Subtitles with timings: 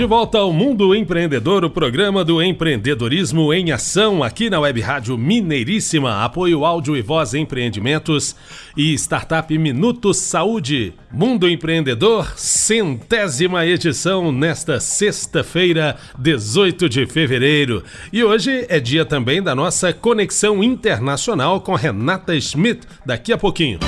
[0.00, 5.18] De volta ao Mundo Empreendedor, o programa do empreendedorismo em ação aqui na Web Rádio
[5.18, 6.24] Mineiríssima.
[6.24, 8.34] Apoio áudio e voz empreendimentos
[8.74, 10.94] e startup Minutos Saúde.
[11.12, 17.84] Mundo Empreendedor, centésima edição nesta sexta-feira, 18 de fevereiro.
[18.10, 23.78] E hoje é dia também da nossa conexão internacional com Renata Schmidt, daqui a pouquinho.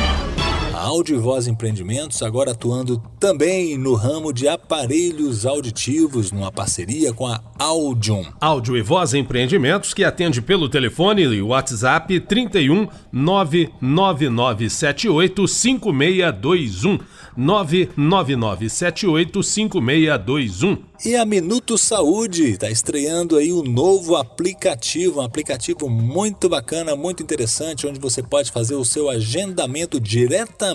[0.82, 7.28] Áudio e Voz Empreendimentos, agora atuando também no ramo de aparelhos auditivos, numa parceria com
[7.28, 8.24] a Audium.
[8.40, 16.98] Áudio e Voz Empreendimentos, que atende pelo telefone e WhatsApp 31 99978 5621.
[17.34, 20.76] 99978 5621.
[21.04, 27.22] E a Minuto Saúde está estreando aí um novo aplicativo, um aplicativo muito bacana, muito
[27.22, 30.71] interessante, onde você pode fazer o seu agendamento diretamente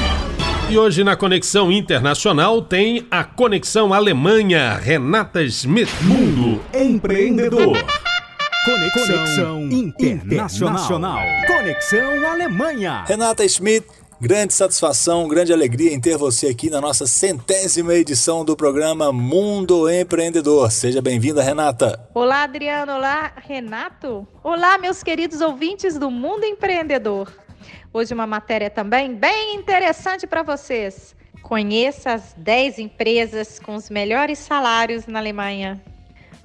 [0.69, 5.89] E hoje na Conexão Internacional tem a Conexão Alemanha, Renata Smith.
[6.01, 7.77] Mundo Empreendedor.
[8.65, 10.73] Conexão, Conexão internacional.
[10.73, 11.19] internacional.
[11.47, 13.05] Conexão Alemanha.
[13.07, 13.87] Renata Schmidt,
[14.19, 19.89] grande satisfação, grande alegria em ter você aqui na nossa centésima edição do programa Mundo
[19.89, 20.71] Empreendedor.
[20.71, 22.09] Seja bem-vinda, Renata.
[22.13, 22.91] Olá, Adriano.
[22.91, 24.27] Olá, Renato.
[24.43, 27.31] Olá, meus queridos ouvintes do Mundo Empreendedor.
[27.93, 31.15] Hoje uma matéria também bem interessante para vocês.
[31.41, 35.81] Conheça as 10 empresas com os melhores salários na Alemanha.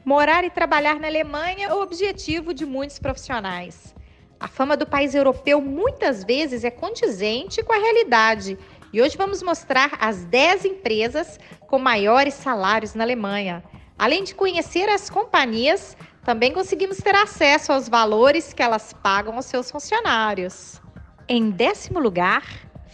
[0.04, 3.94] Morar e trabalhar na Alemanha é o objetivo de muitos profissionais.
[4.38, 8.58] A fama do país europeu muitas vezes é condizente com a realidade.
[8.92, 13.64] E hoje vamos mostrar as 10 empresas com maiores salários na Alemanha.
[13.98, 19.46] Além de conhecer as companhias, também conseguimos ter acesso aos valores que elas pagam aos
[19.46, 20.82] seus funcionários.
[21.26, 22.44] Em décimo lugar,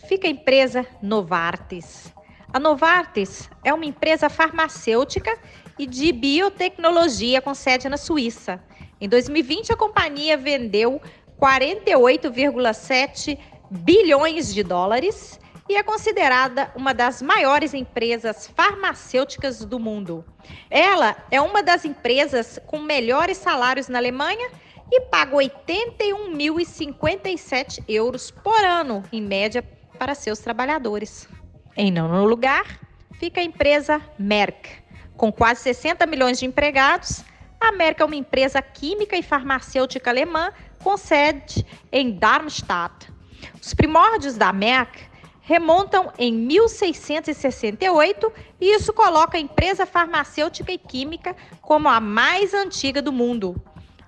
[0.08, 2.14] fica a empresa Novartis.
[2.52, 5.36] A Novartis é uma empresa farmacêutica
[5.80, 8.62] e de biotecnologia com sede na Suíça.
[9.00, 11.00] Em 2020, a companhia vendeu
[11.40, 13.38] 48,7
[13.70, 20.22] bilhões de dólares e é considerada uma das maiores empresas farmacêuticas do mundo.
[20.68, 24.50] Ela é uma das empresas com melhores salários na Alemanha
[24.92, 29.62] e paga 81.057 euros por ano, em média,
[29.98, 31.26] para seus trabalhadores.
[31.74, 32.78] Em nono lugar,
[33.14, 34.79] fica a empresa Merck.
[35.20, 37.22] Com quase 60 milhões de empregados,
[37.60, 40.50] a Merck é uma empresa química e farmacêutica alemã
[40.82, 43.12] com sede em Darmstadt.
[43.60, 44.98] Os primórdios da Merck
[45.42, 53.02] remontam em 1668 e isso coloca a empresa farmacêutica e química como a mais antiga
[53.02, 53.62] do mundo.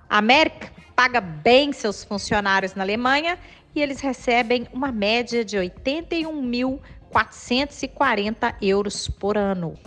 [0.09, 3.37] A Merck paga bem seus funcionários na Alemanha
[3.75, 9.77] e eles recebem uma média de 81.440 euros por ano.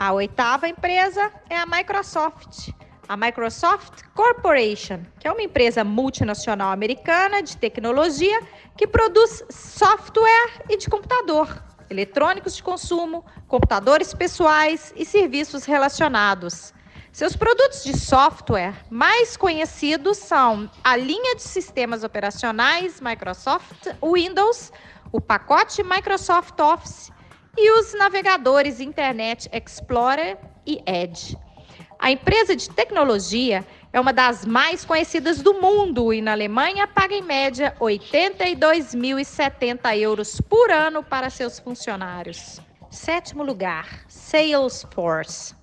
[0.00, 2.70] A oitava empresa é a Microsoft.
[3.06, 8.40] A Microsoft Corporation, que é uma empresa multinacional americana de tecnologia
[8.78, 16.72] que produz software e de computador, eletrônicos de consumo, computadores pessoais e serviços relacionados.
[17.12, 24.72] Seus produtos de software mais conhecidos são a linha de sistemas operacionais Microsoft Windows,
[25.12, 27.12] o pacote Microsoft Office
[27.56, 30.36] e os navegadores Internet Explorer
[30.66, 31.38] e Edge.
[31.98, 37.14] A empresa de tecnologia é uma das mais conhecidas do mundo e na Alemanha paga
[37.14, 42.60] em média 82.070 euros por ano para seus funcionários.
[42.90, 45.54] Sétimo lugar, Salesforce.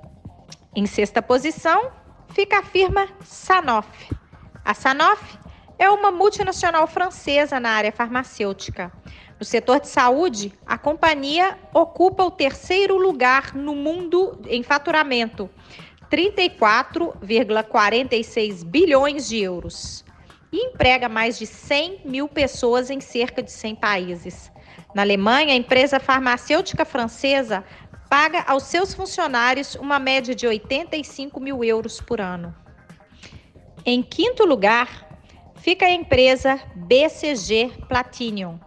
[0.76, 1.92] Em sexta posição
[2.34, 4.10] fica a firma Sanofi.
[4.64, 5.38] A Sanofi
[5.78, 8.90] é uma multinacional francesa na área farmacêutica.
[9.40, 15.50] No setor de saúde, a companhia ocupa o terceiro lugar no mundo em faturamento,
[16.13, 20.06] 34,46 bilhões de euros,
[20.51, 24.51] e emprega mais de 100 mil pessoas em cerca de 100 países.
[24.94, 27.65] Na Alemanha, a empresa farmacêutica francesa
[28.07, 32.54] paga aos seus funcionários uma média de 85 mil euros por ano.
[33.83, 35.19] Em quinto lugar,
[35.56, 38.60] fica a empresa BCG Platinum,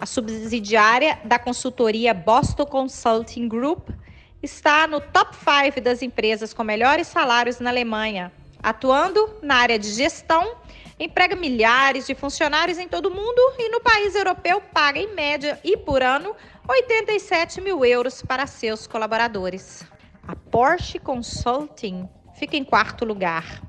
[0.00, 3.90] a subsidiária da consultoria Boston Consulting Group,
[4.46, 8.32] está no top 5 das empresas com melhores salários na Alemanha,
[8.62, 10.56] atuando na área de gestão
[10.98, 15.60] emprega milhares de funcionários em todo o mundo e no país europeu paga, em média
[15.62, 16.34] e por ano,
[16.66, 19.84] 87 mil euros para seus colaboradores.
[20.26, 22.08] A Porsche Consulting
[22.38, 23.62] fica em quarto lugar.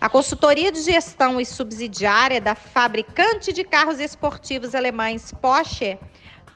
[0.00, 5.98] A consultoria de gestão e subsidiária da fabricante de carros esportivos alemães Porsche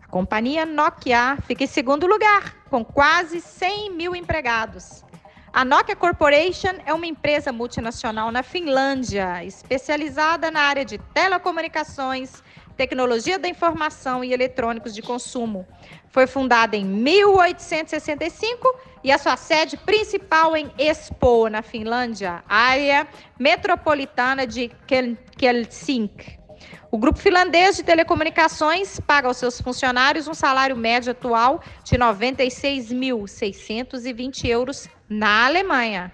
[0.00, 5.04] A companhia Nokia fica em segundo lugar, com quase 100 mil empregados.
[5.52, 12.42] A Nokia Corporation é uma empresa multinacional na Finlândia, especializada na área de telecomunicações,
[12.76, 15.66] tecnologia da informação e eletrônicos de consumo.
[16.08, 23.06] Foi fundada em 1865 e a sua sede principal em Espoo, na Finlândia, área
[23.38, 24.68] metropolitana de
[25.40, 26.40] Helsinki.
[26.90, 34.48] O grupo finlandês de telecomunicações paga aos seus funcionários um salário médio atual de 96.620
[34.48, 36.12] euros na Alemanha.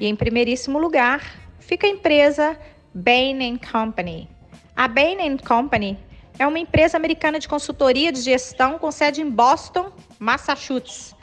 [0.00, 1.22] E em primeiríssimo lugar
[1.60, 2.58] fica a empresa
[2.92, 4.28] Bain Company.
[4.74, 5.96] A Bain Company
[6.40, 11.14] é uma empresa americana de consultoria de gestão com sede em Boston, Massachusetts.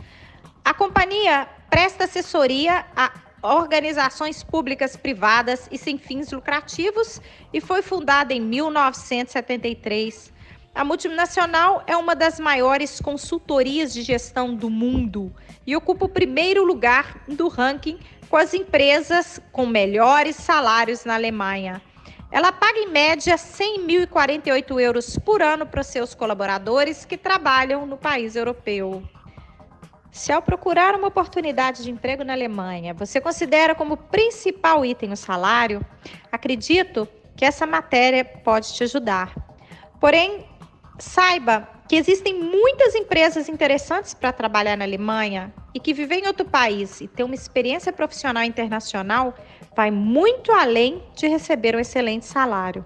[0.70, 3.12] A companhia presta assessoria a
[3.42, 7.20] organizações públicas, privadas e sem fins lucrativos
[7.52, 10.32] e foi fundada em 1973.
[10.76, 15.34] A multinacional é uma das maiores consultorias de gestão do mundo
[15.66, 17.98] e ocupa o primeiro lugar do ranking
[18.30, 21.82] com as empresas com melhores salários na Alemanha.
[22.32, 28.36] Ela paga em média 100.048 euros por ano para seus colaboradores que trabalham no país
[28.36, 29.04] europeu.
[30.12, 35.18] Se ao procurar uma oportunidade de emprego na Alemanha, você considera como principal item o
[35.18, 35.86] salário,
[36.32, 39.34] acredito que essa matéria pode te ajudar.
[40.00, 40.46] Porém,
[40.98, 46.46] saiba que existem muitas empresas interessantes para trabalhar na Alemanha e que viver em outro
[46.46, 49.34] país e ter uma experiência profissional internacional
[49.76, 52.86] vai muito além de receber um excelente salário.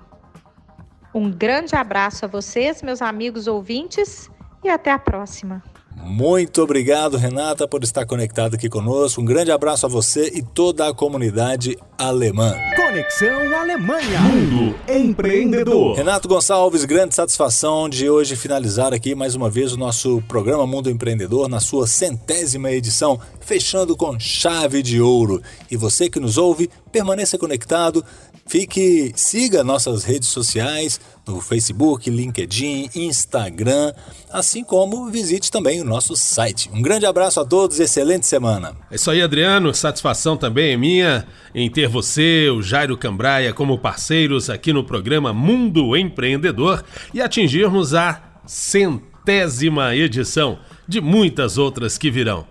[1.14, 4.30] Um grande abraço a vocês, meus amigos ouvintes,
[4.64, 5.62] e até a próxima.
[5.96, 9.22] Muito obrigado, Renata, por estar conectado aqui conosco.
[9.22, 12.56] Um grande abraço a você e toda a comunidade alemã.
[12.76, 14.20] Conexão Alemanha.
[14.22, 15.96] Mundo Empreendedor.
[15.96, 20.90] Renato Gonçalves, grande satisfação de hoje finalizar aqui mais uma vez o nosso programa Mundo
[20.90, 25.42] Empreendedor na sua centésima edição, fechando com chave de ouro.
[25.70, 28.04] E você que nos ouve, permaneça conectado.
[28.46, 33.94] Fique, siga nossas redes sociais no Facebook, LinkedIn, Instagram,
[34.30, 36.70] assim como visite também o nosso site.
[36.74, 38.76] Um grande abraço a todos, excelente semana.
[38.92, 39.74] É isso aí, Adriano.
[39.74, 45.32] Satisfação também é minha em ter você, o Jairo Cambraia, como parceiros aqui no programa
[45.32, 46.84] Mundo Empreendedor
[47.14, 50.58] e atingirmos a centésima edição
[50.88, 52.48] de muitas outras que virão.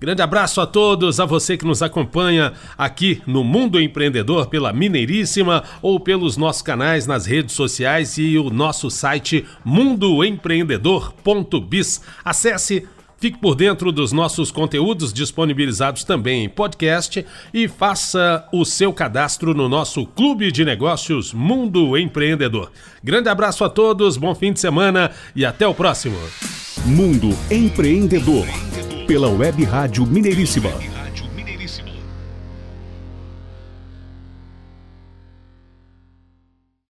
[0.00, 5.62] Grande abraço a todos, a você que nos acompanha aqui no Mundo Empreendedor pela Mineiríssima
[5.80, 12.02] ou pelos nossos canais nas redes sociais e o nosso site mundoempreendedor.biz.
[12.24, 12.88] Acesse
[13.20, 19.52] Fique por dentro dos nossos conteúdos disponibilizados também em podcast e faça o seu cadastro
[19.52, 22.72] no nosso Clube de Negócios Mundo Empreendedor.
[23.04, 26.16] Grande abraço a todos, bom fim de semana e até o próximo.
[26.86, 28.46] Mundo Empreendedor
[29.06, 30.99] pela Web Rádio Mineiríssima.